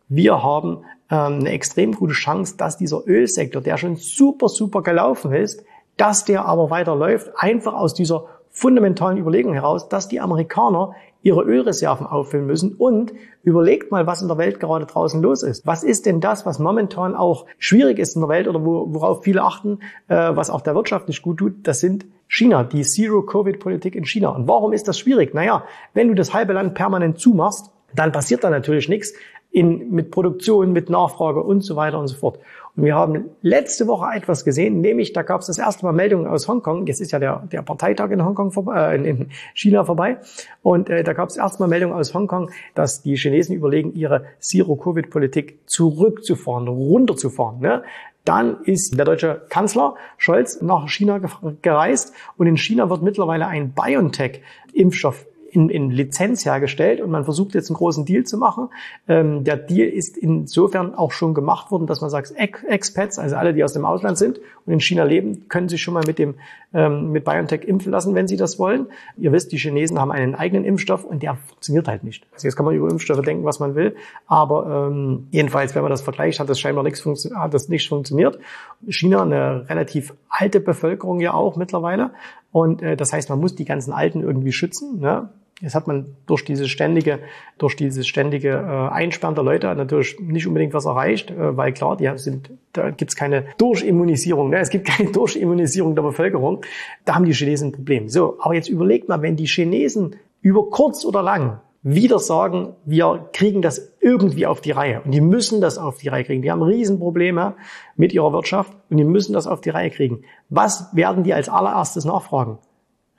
wir 0.09 0.43
haben 0.43 0.83
ähm, 1.09 1.39
eine 1.39 1.51
extrem 1.51 1.93
gute 1.93 2.11
Chance, 2.13 2.55
dass 2.57 2.75
dieser 2.75 3.07
Ölsektor, 3.07 3.61
der 3.61 3.77
schon 3.77 3.95
super, 3.95 4.49
super 4.49 4.81
gelaufen 4.81 5.31
ist, 5.31 5.63
dass 5.95 6.25
der 6.25 6.43
aber 6.43 6.69
weiterläuft, 6.69 7.31
einfach 7.37 7.73
aus 7.73 7.93
dieser 7.93 8.25
fundamentalen 8.53 9.17
Überlegung 9.17 9.53
heraus, 9.53 9.89
dass 9.89 10.07
die 10.07 10.21
Amerikaner 10.21 10.93
ihre 11.23 11.41
Ölreserven 11.41 12.05
auffüllen 12.05 12.45
müssen 12.45 12.73
und 12.75 13.13
überlegt 13.43 13.91
mal, 13.91 14.05
was 14.05 14.21
in 14.21 14.27
der 14.27 14.37
Welt 14.37 14.59
gerade 14.59 14.85
draußen 14.85 15.21
los 15.21 15.41
ist. 15.41 15.65
Was 15.65 15.83
ist 15.83 16.05
denn 16.05 16.21
das, 16.21 16.45
was 16.45 16.59
momentan 16.59 17.15
auch 17.15 17.45
schwierig 17.57 17.97
ist 17.97 18.15
in 18.15 18.21
der 18.21 18.29
Welt 18.29 18.47
oder 18.47 18.63
worauf 18.63 19.23
viele 19.23 19.41
achten, 19.41 19.79
äh, 20.07 20.15
was 20.35 20.49
auch 20.49 20.61
der 20.61 20.75
Wirtschaft 20.75 21.07
nicht 21.07 21.21
gut 21.21 21.37
tut? 21.37 21.53
Das 21.63 21.79
sind 21.79 22.05
China, 22.27 22.63
die 22.63 22.83
Zero-Covid-Politik 22.83 23.95
in 23.95 24.05
China. 24.05 24.29
Und 24.29 24.47
warum 24.47 24.73
ist 24.73 24.87
das 24.87 24.99
schwierig? 24.99 25.33
Naja, 25.33 25.63
wenn 25.93 26.09
du 26.09 26.13
das 26.13 26.33
halbe 26.33 26.53
Land 26.53 26.75
permanent 26.75 27.19
zumachst, 27.19 27.71
dann 27.95 28.11
passiert 28.11 28.43
da 28.43 28.49
natürlich 28.49 28.89
nichts 28.89 29.13
in, 29.51 29.91
mit 29.91 30.11
Produktion, 30.11 30.73
mit 30.73 30.89
Nachfrage 30.89 31.41
und 31.41 31.61
so 31.61 31.75
weiter 31.75 31.99
und 31.99 32.07
so 32.07 32.15
fort. 32.15 32.39
Und 32.75 32.85
wir 32.85 32.95
haben 32.95 33.29
letzte 33.41 33.85
Woche 33.85 34.07
etwas 34.15 34.43
gesehen, 34.43 34.81
nämlich 34.81 35.13
da 35.13 35.21
gab 35.21 35.41
es 35.41 35.47
das 35.47 35.59
erste 35.59 35.85
Mal 35.85 35.93
Meldungen 35.93 36.25
aus 36.25 36.47
Hongkong. 36.47 36.87
Jetzt 36.87 37.01
ist 37.01 37.11
ja 37.11 37.19
der, 37.19 37.43
der 37.51 37.61
Parteitag 37.61 38.09
in 38.09 38.25
Hongkong 38.25 38.51
vorbei, 38.51 38.95
äh, 38.95 39.09
in 39.09 39.29
China 39.53 39.85
vorbei. 39.85 40.17
Und 40.63 40.89
äh, 40.89 41.03
da 41.03 41.13
gab 41.13 41.29
es 41.29 41.37
erstmal 41.37 41.69
Meldungen 41.69 41.95
aus 41.95 42.15
Hongkong, 42.15 42.49
dass 42.73 43.03
die 43.03 43.15
Chinesen 43.15 43.55
überlegen, 43.55 43.93
ihre 43.93 44.25
Zero-Covid-Politik 44.39 45.59
zurückzufahren, 45.67 46.67
runterzufahren. 46.67 47.59
Ne? 47.59 47.83
Dann 48.25 48.63
ist 48.63 48.97
der 48.97 49.05
deutsche 49.05 49.43
Kanzler 49.49 49.95
Scholz 50.17 50.61
nach 50.61 50.87
China 50.87 51.19
gereist 51.61 52.13
und 52.37 52.47
in 52.47 52.57
China 52.57 52.89
wird 52.89 53.03
mittlerweile 53.03 53.47
ein 53.47 53.73
BioNTech-Impfstoff 53.73 55.25
in, 55.55 55.69
in 55.69 55.91
Lizenz 55.91 56.45
hergestellt 56.45 57.01
und 57.01 57.11
man 57.11 57.25
versucht 57.25 57.53
jetzt 57.53 57.69
einen 57.69 57.77
großen 57.77 58.05
Deal 58.05 58.23
zu 58.23 58.37
machen. 58.37 58.69
Ähm, 59.07 59.43
der 59.43 59.57
Deal 59.57 59.87
ist 59.87 60.17
insofern 60.17 60.95
auch 60.95 61.11
schon 61.11 61.33
gemacht 61.33 61.71
worden, 61.71 61.87
dass 61.87 62.01
man 62.01 62.09
sagt, 62.09 62.33
Expats, 62.35 63.19
also 63.19 63.35
alle, 63.35 63.53
die 63.53 63.63
aus 63.63 63.73
dem 63.73 63.85
Ausland 63.85 64.17
sind 64.17 64.39
und 64.65 64.73
in 64.73 64.79
China 64.79 65.03
leben, 65.03 65.47
können 65.49 65.69
sich 65.69 65.81
schon 65.81 65.93
mal 65.93 66.03
mit 66.05 66.19
dem 66.19 66.35
ähm, 66.73 67.11
mit 67.11 67.23
BioNTech 67.23 67.63
impfen 67.65 67.91
lassen, 67.91 68.15
wenn 68.15 68.27
sie 68.27 68.37
das 68.37 68.57
wollen. 68.57 68.87
Ihr 69.17 69.31
wisst, 69.31 69.51
die 69.51 69.57
Chinesen 69.57 69.99
haben 69.99 70.11
einen 70.11 70.35
eigenen 70.35 70.65
Impfstoff 70.65 71.03
und 71.03 71.21
der 71.21 71.35
funktioniert 71.35 71.87
halt 71.87 72.03
nicht. 72.03 72.25
Also 72.33 72.47
jetzt 72.47 72.55
kann 72.55 72.65
man 72.65 72.75
über 72.75 72.89
Impfstoffe 72.89 73.21
denken, 73.21 73.45
was 73.45 73.59
man 73.59 73.75
will, 73.75 73.95
aber 74.27 74.89
ähm, 74.89 75.27
jedenfalls, 75.31 75.75
wenn 75.75 75.83
man 75.83 75.91
das 75.91 76.01
vergleicht, 76.01 76.39
hat 76.39 76.49
das 76.49 76.59
scheinbar 76.59 76.83
nichts 76.83 77.03
hat 77.35 77.53
das 77.53 77.69
nicht 77.69 77.87
funktioniert. 77.87 78.39
China 78.87 79.21
eine 79.21 79.69
relativ 79.69 80.13
alte 80.29 80.59
Bevölkerung 80.59 81.19
ja 81.19 81.33
auch 81.33 81.55
mittlerweile 81.55 82.11
und 82.51 82.81
äh, 82.81 82.95
das 82.95 83.13
heißt, 83.13 83.29
man 83.29 83.39
muss 83.39 83.55
die 83.55 83.65
ganzen 83.65 83.93
Alten 83.93 84.21
irgendwie 84.21 84.51
schützen. 84.51 84.99
Ne? 84.99 85.29
Jetzt 85.63 85.75
hat 85.75 85.87
man 85.87 86.17
durch 86.25 86.43
dieses 86.43 86.69
ständige, 86.69 87.19
durch 87.57 87.77
dieses 87.77 88.05
ständige 88.05 88.49
äh, 88.49 88.93
Einsperren 88.93 89.33
der 89.33 89.45
Leute 89.45 89.73
natürlich 89.73 90.19
nicht 90.19 90.45
unbedingt 90.45 90.73
was 90.73 90.83
erreicht, 90.83 91.31
äh, 91.31 91.55
weil 91.55 91.71
klar, 91.71 91.95
die 91.95 92.11
sind, 92.17 92.51
da 92.73 92.89
gibt's 92.91 93.15
keine 93.15 93.45
Durchimmunisierung. 93.57 94.49
Ne? 94.49 94.59
Es 94.59 94.69
gibt 94.69 94.85
keine 94.89 95.11
Durchimmunisierung 95.11 95.95
der 95.95 96.01
Bevölkerung. 96.01 96.65
Da 97.05 97.15
haben 97.15 97.23
die 97.23 97.33
Chinesen 97.33 97.69
ein 97.69 97.71
Problem. 97.71 98.09
So, 98.09 98.35
aber 98.41 98.55
jetzt 98.55 98.67
überlegt 98.67 99.07
mal, 99.07 99.21
wenn 99.21 99.37
die 99.37 99.47
Chinesen 99.47 100.17
über 100.41 100.69
kurz 100.69 101.05
oder 101.05 101.23
lang 101.23 101.61
wieder 101.81 102.19
sagen, 102.19 102.75
wir 102.83 103.29
kriegen 103.31 103.61
das 103.61 103.93
irgendwie 104.01 104.45
auf 104.45 104.59
die 104.59 104.71
Reihe. 104.71 105.01
Und 105.05 105.11
die 105.11 105.21
müssen 105.21 105.61
das 105.61 105.77
auf 105.77 105.97
die 105.97 106.09
Reihe 106.09 106.25
kriegen. 106.25 106.41
Die 106.41 106.51
haben 106.51 106.61
Riesenprobleme 106.61 107.55
mit 107.95 108.11
ihrer 108.11 108.33
Wirtschaft 108.33 108.73
und 108.89 108.97
die 108.97 109.05
müssen 109.05 109.31
das 109.31 109.47
auf 109.47 109.61
die 109.61 109.69
Reihe 109.69 109.91
kriegen. 109.91 110.23
Was 110.49 110.93
werden 110.93 111.23
die 111.23 111.33
als 111.33 111.47
allererstes 111.47 112.03
nachfragen? 112.03 112.57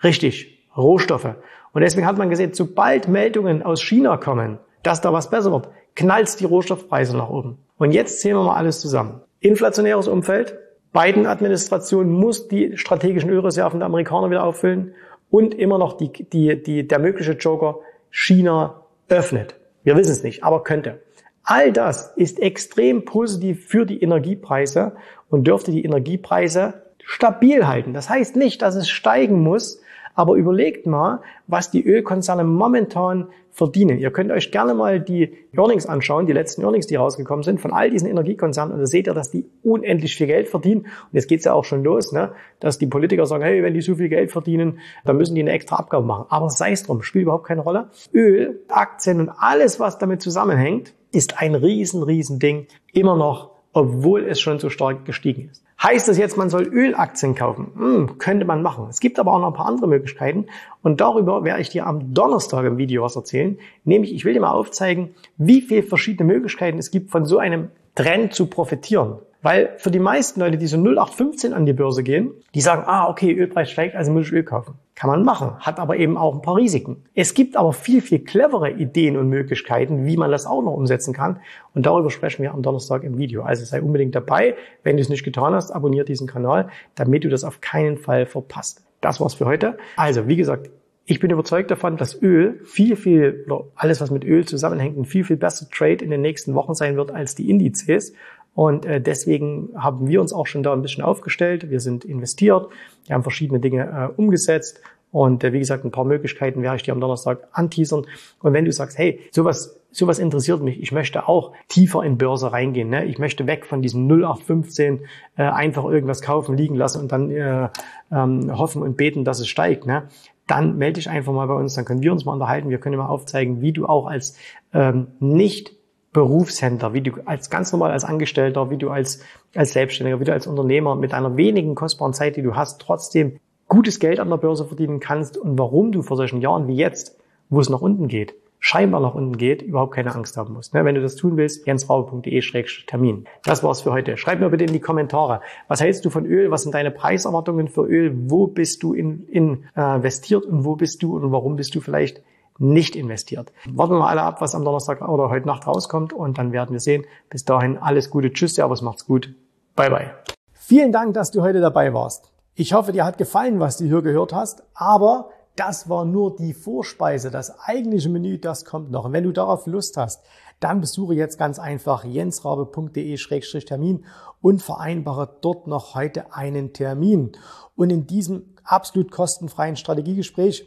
Richtig, 0.02 0.58
Rohstoffe. 0.76 1.36
Und 1.74 1.82
deswegen 1.82 2.06
hat 2.06 2.16
man 2.16 2.30
gesehen, 2.30 2.54
sobald 2.54 3.08
Meldungen 3.08 3.62
aus 3.62 3.82
China 3.82 4.16
kommen, 4.16 4.58
dass 4.82 5.00
da 5.00 5.12
was 5.12 5.28
besser 5.28 5.52
wird, 5.52 5.68
knallt 5.96 6.40
die 6.40 6.44
Rohstoffpreise 6.44 7.16
nach 7.16 7.28
oben. 7.28 7.58
Und 7.76 7.90
jetzt 7.90 8.20
zählen 8.20 8.36
wir 8.36 8.44
mal 8.44 8.56
alles 8.56 8.80
zusammen. 8.80 9.20
inflationäres 9.40 10.08
Umfeld. 10.08 10.56
Biden-Administration 10.94 12.10
muss 12.10 12.48
die 12.48 12.78
strategischen 12.78 13.28
Ölreserven 13.28 13.80
der 13.80 13.86
Amerikaner 13.86 14.30
wieder 14.30 14.44
auffüllen 14.44 14.94
und 15.28 15.54
immer 15.54 15.76
noch 15.76 15.96
die, 15.96 16.10
die, 16.12 16.62
die, 16.62 16.86
der 16.86 16.98
mögliche 17.00 17.32
Joker 17.32 17.80
China 18.10 18.82
öffnet. 19.08 19.56
Wir 19.82 19.96
wissen 19.96 20.12
es 20.12 20.22
nicht, 20.22 20.44
aber 20.44 20.62
könnte. 20.62 21.02
All 21.42 21.72
das 21.72 22.12
ist 22.16 22.40
extrem 22.40 23.04
positiv 23.04 23.66
für 23.66 23.84
die 23.84 24.00
Energiepreise 24.00 24.92
und 25.28 25.46
dürfte 25.46 25.72
die 25.72 25.84
Energiepreise 25.84 26.84
stabil 27.04 27.66
halten. 27.66 27.92
Das 27.92 28.08
heißt 28.08 28.36
nicht, 28.36 28.62
dass 28.62 28.76
es 28.76 28.88
steigen 28.88 29.42
muss, 29.42 29.80
aber 30.14 30.34
überlegt 30.34 30.86
mal, 30.86 31.20
was 31.46 31.70
die 31.70 31.84
Ölkonzerne 31.84 32.44
momentan 32.44 33.28
verdienen. 33.54 33.98
Ihr 33.98 34.10
könnt 34.10 34.32
euch 34.32 34.50
gerne 34.50 34.74
mal 34.74 34.98
die 34.98 35.32
Earnings 35.56 35.86
anschauen, 35.86 36.26
die 36.26 36.32
letzten 36.32 36.62
Earnings, 36.62 36.88
die 36.88 36.96
rausgekommen 36.96 37.44
sind 37.44 37.60
von 37.60 37.72
all 37.72 37.88
diesen 37.88 38.08
Energiekonzernen. 38.08 38.74
Und 38.74 38.80
da 38.80 38.86
seht 38.86 39.06
ihr, 39.06 39.14
dass 39.14 39.30
die 39.30 39.46
unendlich 39.62 40.16
viel 40.16 40.26
Geld 40.26 40.48
verdienen. 40.48 40.82
Und 40.82 41.12
jetzt 41.12 41.28
geht's 41.28 41.44
ja 41.44 41.52
auch 41.52 41.64
schon 41.64 41.84
los, 41.84 42.10
ne? 42.10 42.32
dass 42.58 42.78
die 42.78 42.86
Politiker 42.86 43.26
sagen, 43.26 43.44
hey, 43.44 43.62
wenn 43.62 43.74
die 43.74 43.80
so 43.80 43.94
viel 43.94 44.08
Geld 44.08 44.32
verdienen, 44.32 44.80
dann 45.04 45.16
müssen 45.16 45.36
die 45.36 45.40
eine 45.40 45.52
extra 45.52 45.76
Abgabe 45.76 46.04
machen. 46.04 46.26
Aber 46.30 46.50
sei 46.50 46.72
es 46.72 46.82
drum, 46.82 47.02
spielt 47.02 47.22
überhaupt 47.22 47.46
keine 47.46 47.60
Rolle. 47.60 47.90
Öl, 48.12 48.60
Aktien 48.68 49.20
und 49.20 49.28
alles, 49.28 49.78
was 49.78 49.98
damit 49.98 50.20
zusammenhängt, 50.20 50.92
ist 51.12 51.40
ein 51.40 51.54
riesen, 51.54 52.02
riesen 52.02 52.40
Ding. 52.40 52.66
Immer 52.92 53.16
noch 53.16 53.53
obwohl 53.74 54.24
es 54.24 54.40
schon 54.40 54.58
so 54.58 54.70
stark 54.70 55.04
gestiegen 55.04 55.50
ist. 55.50 55.62
Heißt 55.82 56.08
das 56.08 56.16
jetzt, 56.16 56.38
man 56.38 56.48
soll 56.48 56.62
Ölaktien 56.62 57.34
kaufen? 57.34 57.72
Hm, 57.76 58.18
könnte 58.18 58.46
man 58.46 58.62
machen. 58.62 58.86
Es 58.88 59.00
gibt 59.00 59.18
aber 59.18 59.34
auch 59.34 59.40
noch 59.40 59.48
ein 59.48 59.54
paar 59.54 59.66
andere 59.66 59.88
Möglichkeiten 59.88 60.46
und 60.82 61.00
darüber 61.00 61.44
werde 61.44 61.60
ich 61.60 61.68
dir 61.68 61.86
am 61.86 62.14
Donnerstag 62.14 62.64
im 62.64 62.78
Video 62.78 63.02
was 63.02 63.16
erzählen. 63.16 63.58
Nämlich, 63.84 64.14
ich 64.14 64.24
will 64.24 64.32
dir 64.32 64.40
mal 64.40 64.52
aufzeigen, 64.52 65.14
wie 65.36 65.60
viele 65.60 65.82
verschiedene 65.82 66.32
Möglichkeiten 66.32 66.78
es 66.78 66.90
gibt, 66.90 67.10
von 67.10 67.26
so 67.26 67.38
einem 67.38 67.68
Trend 67.94 68.32
zu 68.32 68.46
profitieren. 68.46 69.18
Weil 69.44 69.74
für 69.76 69.90
die 69.90 69.98
meisten 69.98 70.40
Leute, 70.40 70.56
die 70.56 70.66
so 70.66 70.78
0815 70.78 71.52
an 71.52 71.66
die 71.66 71.74
Börse 71.74 72.02
gehen, 72.02 72.30
die 72.54 72.62
sagen, 72.62 72.84
ah, 72.86 73.10
okay, 73.10 73.30
Ölpreis 73.30 73.70
steigt, 73.70 73.94
also 73.94 74.10
muss 74.10 74.28
ich 74.28 74.32
Öl 74.32 74.42
kaufen. 74.42 74.76
Kann 74.94 75.10
man 75.10 75.22
machen, 75.22 75.58
hat 75.58 75.78
aber 75.78 75.98
eben 75.98 76.16
auch 76.16 76.34
ein 76.34 76.40
paar 76.40 76.56
Risiken. 76.56 77.04
Es 77.14 77.34
gibt 77.34 77.54
aber 77.54 77.74
viel, 77.74 78.00
viel 78.00 78.20
clevere 78.20 78.70
Ideen 78.70 79.18
und 79.18 79.28
Möglichkeiten, 79.28 80.06
wie 80.06 80.16
man 80.16 80.30
das 80.30 80.46
auch 80.46 80.62
noch 80.62 80.72
umsetzen 80.72 81.12
kann. 81.12 81.40
Und 81.74 81.84
darüber 81.84 82.10
sprechen 82.10 82.42
wir 82.42 82.54
am 82.54 82.62
Donnerstag 82.62 83.04
im 83.04 83.18
Video. 83.18 83.42
Also 83.42 83.66
sei 83.66 83.82
unbedingt 83.82 84.14
dabei. 84.14 84.54
Wenn 84.82 84.96
du 84.96 85.02
es 85.02 85.10
nicht 85.10 85.24
getan 85.24 85.52
hast, 85.52 85.72
abonniere 85.72 86.06
diesen 86.06 86.26
Kanal, 86.26 86.70
damit 86.94 87.24
du 87.24 87.28
das 87.28 87.44
auf 87.44 87.60
keinen 87.60 87.98
Fall 87.98 88.24
verpasst. 88.24 88.82
Das 89.02 89.20
war's 89.20 89.34
für 89.34 89.44
heute. 89.44 89.76
Also, 89.96 90.26
wie 90.26 90.36
gesagt, 90.36 90.70
ich 91.04 91.20
bin 91.20 91.30
überzeugt 91.30 91.70
davon, 91.70 91.98
dass 91.98 92.22
Öl 92.22 92.60
viel, 92.64 92.96
viel, 92.96 93.46
alles 93.74 94.00
was 94.00 94.10
mit 94.10 94.24
Öl 94.24 94.46
zusammenhängt, 94.46 94.96
ein 94.96 95.04
viel, 95.04 95.22
viel 95.24 95.36
besser 95.36 95.68
Trade 95.70 96.02
in 96.02 96.08
den 96.08 96.22
nächsten 96.22 96.54
Wochen 96.54 96.72
sein 96.72 96.96
wird 96.96 97.10
als 97.10 97.34
die 97.34 97.50
Indizes. 97.50 98.14
Und 98.54 98.86
äh, 98.86 99.00
deswegen 99.00 99.70
haben 99.76 100.06
wir 100.06 100.20
uns 100.20 100.32
auch 100.32 100.46
schon 100.46 100.62
da 100.62 100.72
ein 100.72 100.82
bisschen 100.82 101.02
aufgestellt. 101.02 101.70
Wir 101.70 101.80
sind 101.80 102.04
investiert, 102.04 102.68
wir 103.06 103.14
haben 103.14 103.22
verschiedene 103.22 103.60
Dinge 103.60 104.10
äh, 104.16 104.20
umgesetzt. 104.20 104.80
Und 105.10 105.44
äh, 105.44 105.52
wie 105.52 105.60
gesagt, 105.60 105.84
ein 105.84 105.92
paar 105.92 106.04
Möglichkeiten 106.04 106.62
werde 106.62 106.76
ich 106.76 106.82
dir 106.82 106.92
am 106.92 107.00
Donnerstag 107.00 107.46
anteasern. 107.52 108.04
Und 108.42 108.52
wenn 108.52 108.64
du 108.64 108.72
sagst, 108.72 108.98
hey, 108.98 109.20
sowas, 109.30 109.80
sowas 109.92 110.18
interessiert 110.18 110.60
mich, 110.60 110.80
ich 110.82 110.90
möchte 110.90 111.28
auch 111.28 111.52
tiefer 111.68 112.02
in 112.02 112.18
Börse 112.18 112.50
reingehen, 112.50 112.90
ne? 112.90 113.04
ich 113.04 113.18
möchte 113.18 113.46
weg 113.46 113.64
von 113.64 113.80
diesem 113.80 114.08
0815 114.08 115.02
äh, 115.36 115.42
einfach 115.42 115.84
irgendwas 115.84 116.20
kaufen, 116.20 116.56
liegen 116.56 116.74
lassen 116.74 117.00
und 117.00 117.12
dann 117.12 117.30
äh, 117.30 117.68
ähm, 118.10 118.58
hoffen 118.58 118.82
und 118.82 118.96
beten, 118.96 119.24
dass 119.24 119.38
es 119.38 119.46
steigt, 119.46 119.86
ne? 119.86 120.08
dann 120.48 120.78
melde 120.78 120.94
dich 120.94 121.08
einfach 121.08 121.32
mal 121.32 121.46
bei 121.46 121.54
uns, 121.54 121.74
dann 121.74 121.84
können 121.84 122.02
wir 122.02 122.10
uns 122.10 122.24
mal 122.24 122.32
unterhalten, 122.32 122.70
wir 122.70 122.78
können 122.78 122.94
dir 122.94 123.02
mal 123.02 123.08
aufzeigen, 123.08 123.60
wie 123.60 123.72
du 123.72 123.86
auch 123.86 124.06
als 124.06 124.36
ähm, 124.72 125.06
nicht 125.20 125.76
Berufshändler, 126.14 126.94
wie 126.94 127.02
du 127.02 127.12
als 127.26 127.50
ganz 127.50 127.72
normal 127.72 127.90
als 127.90 128.04
Angestellter, 128.04 128.70
wie 128.70 128.78
du 128.78 128.88
als, 128.88 129.20
als 129.54 129.74
Selbstständiger, 129.74 130.20
wie 130.20 130.24
du 130.24 130.32
als 130.32 130.46
Unternehmer 130.46 130.94
mit 130.94 131.12
einer 131.12 131.36
wenigen 131.36 131.74
kostbaren 131.74 132.14
Zeit, 132.14 132.36
die 132.36 132.42
du 132.42 132.56
hast, 132.56 132.80
trotzdem 132.80 133.40
gutes 133.68 133.98
Geld 133.98 134.20
an 134.20 134.30
der 134.30 134.36
Börse 134.38 134.64
verdienen 134.64 135.00
kannst 135.00 135.36
und 135.36 135.58
warum 135.58 135.92
du 135.92 136.02
vor 136.02 136.16
solchen 136.16 136.40
Jahren 136.40 136.68
wie 136.68 136.76
jetzt, 136.76 137.18
wo 137.50 137.60
es 137.60 137.68
nach 137.68 137.80
unten 137.80 138.08
geht, 138.08 138.34
scheinbar 138.60 139.00
nach 139.00 139.14
unten 139.14 139.36
geht, 139.36 139.60
überhaupt 139.60 139.92
keine 139.92 140.14
Angst 140.14 140.36
haben 140.36 140.54
musst. 140.54 140.72
Ne, 140.72 140.84
wenn 140.84 140.94
du 140.94 141.02
das 141.02 141.16
tun 141.16 141.36
willst, 141.36 141.66
jensraube.de-termin. 141.66 143.26
Das 143.44 143.64
war's 143.64 143.82
für 143.82 143.92
heute. 143.92 144.16
Schreib 144.16 144.38
mir 144.38 144.50
bitte 144.50 144.64
in 144.64 144.72
die 144.72 144.80
Kommentare. 144.80 145.40
Was 145.66 145.80
hältst 145.80 146.04
du 146.04 146.10
von 146.10 146.24
Öl? 146.24 146.50
Was 146.50 146.62
sind 146.62 146.74
deine 146.74 146.90
Preiserwartungen 146.90 147.68
für 147.68 147.86
Öl? 147.86 148.14
Wo 148.30 148.46
bist 148.46 148.82
du 148.84 148.94
äh, 148.94 149.00
investiert 149.02 150.46
und 150.46 150.64
wo 150.64 150.76
bist 150.76 151.02
du 151.02 151.16
und 151.16 151.32
warum 151.32 151.56
bist 151.56 151.74
du 151.74 151.80
vielleicht 151.80 152.22
nicht 152.58 152.96
investiert. 152.96 153.52
Warten 153.66 153.94
wir 153.94 154.08
alle 154.08 154.22
ab, 154.22 154.40
was 154.40 154.54
am 154.54 154.64
Donnerstag 154.64 155.06
oder 155.06 155.28
heute 155.28 155.46
Nacht 155.46 155.66
rauskommt 155.66 156.12
und 156.12 156.38
dann 156.38 156.52
werden 156.52 156.72
wir 156.72 156.80
sehen. 156.80 157.04
Bis 157.30 157.44
dahin 157.44 157.78
alles 157.78 158.10
Gute. 158.10 158.32
Tschüss, 158.32 158.54
Servus, 158.54 158.82
macht's 158.82 159.06
gut. 159.06 159.34
Bye, 159.74 159.90
bye. 159.90 160.10
Vielen 160.52 160.92
Dank, 160.92 161.14
dass 161.14 161.30
du 161.30 161.42
heute 161.42 161.60
dabei 161.60 161.92
warst. 161.92 162.32
Ich 162.54 162.72
hoffe, 162.72 162.92
dir 162.92 163.04
hat 163.04 163.18
gefallen, 163.18 163.58
was 163.58 163.78
du 163.78 163.84
hier 163.84 164.02
gehört 164.02 164.32
hast, 164.32 164.62
aber 164.74 165.30
das 165.56 165.88
war 165.88 166.04
nur 166.04 166.36
die 166.36 166.54
Vorspeise. 166.54 167.30
Das 167.30 167.58
eigentliche 167.60 168.08
Menü, 168.08 168.38
das 168.38 168.64
kommt 168.64 168.90
noch. 168.90 169.04
Und 169.04 169.12
wenn 169.12 169.24
du 169.24 169.32
darauf 169.32 169.66
Lust 169.66 169.96
hast, 169.96 170.24
dann 170.60 170.80
besuche 170.80 171.14
jetzt 171.14 171.38
ganz 171.38 171.58
einfach 171.58 172.04
jensrabe.de-termin 172.04 174.04
und 174.40 174.62
vereinbare 174.62 175.36
dort 175.40 175.66
noch 175.66 175.94
heute 175.94 176.32
einen 176.32 176.72
Termin. 176.72 177.32
Und 177.76 177.90
in 177.90 178.06
diesem 178.06 178.54
absolut 178.64 179.10
kostenfreien 179.10 179.76
Strategiegespräch 179.76 180.66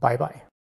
Bye 0.00 0.16
bye. 0.16 0.47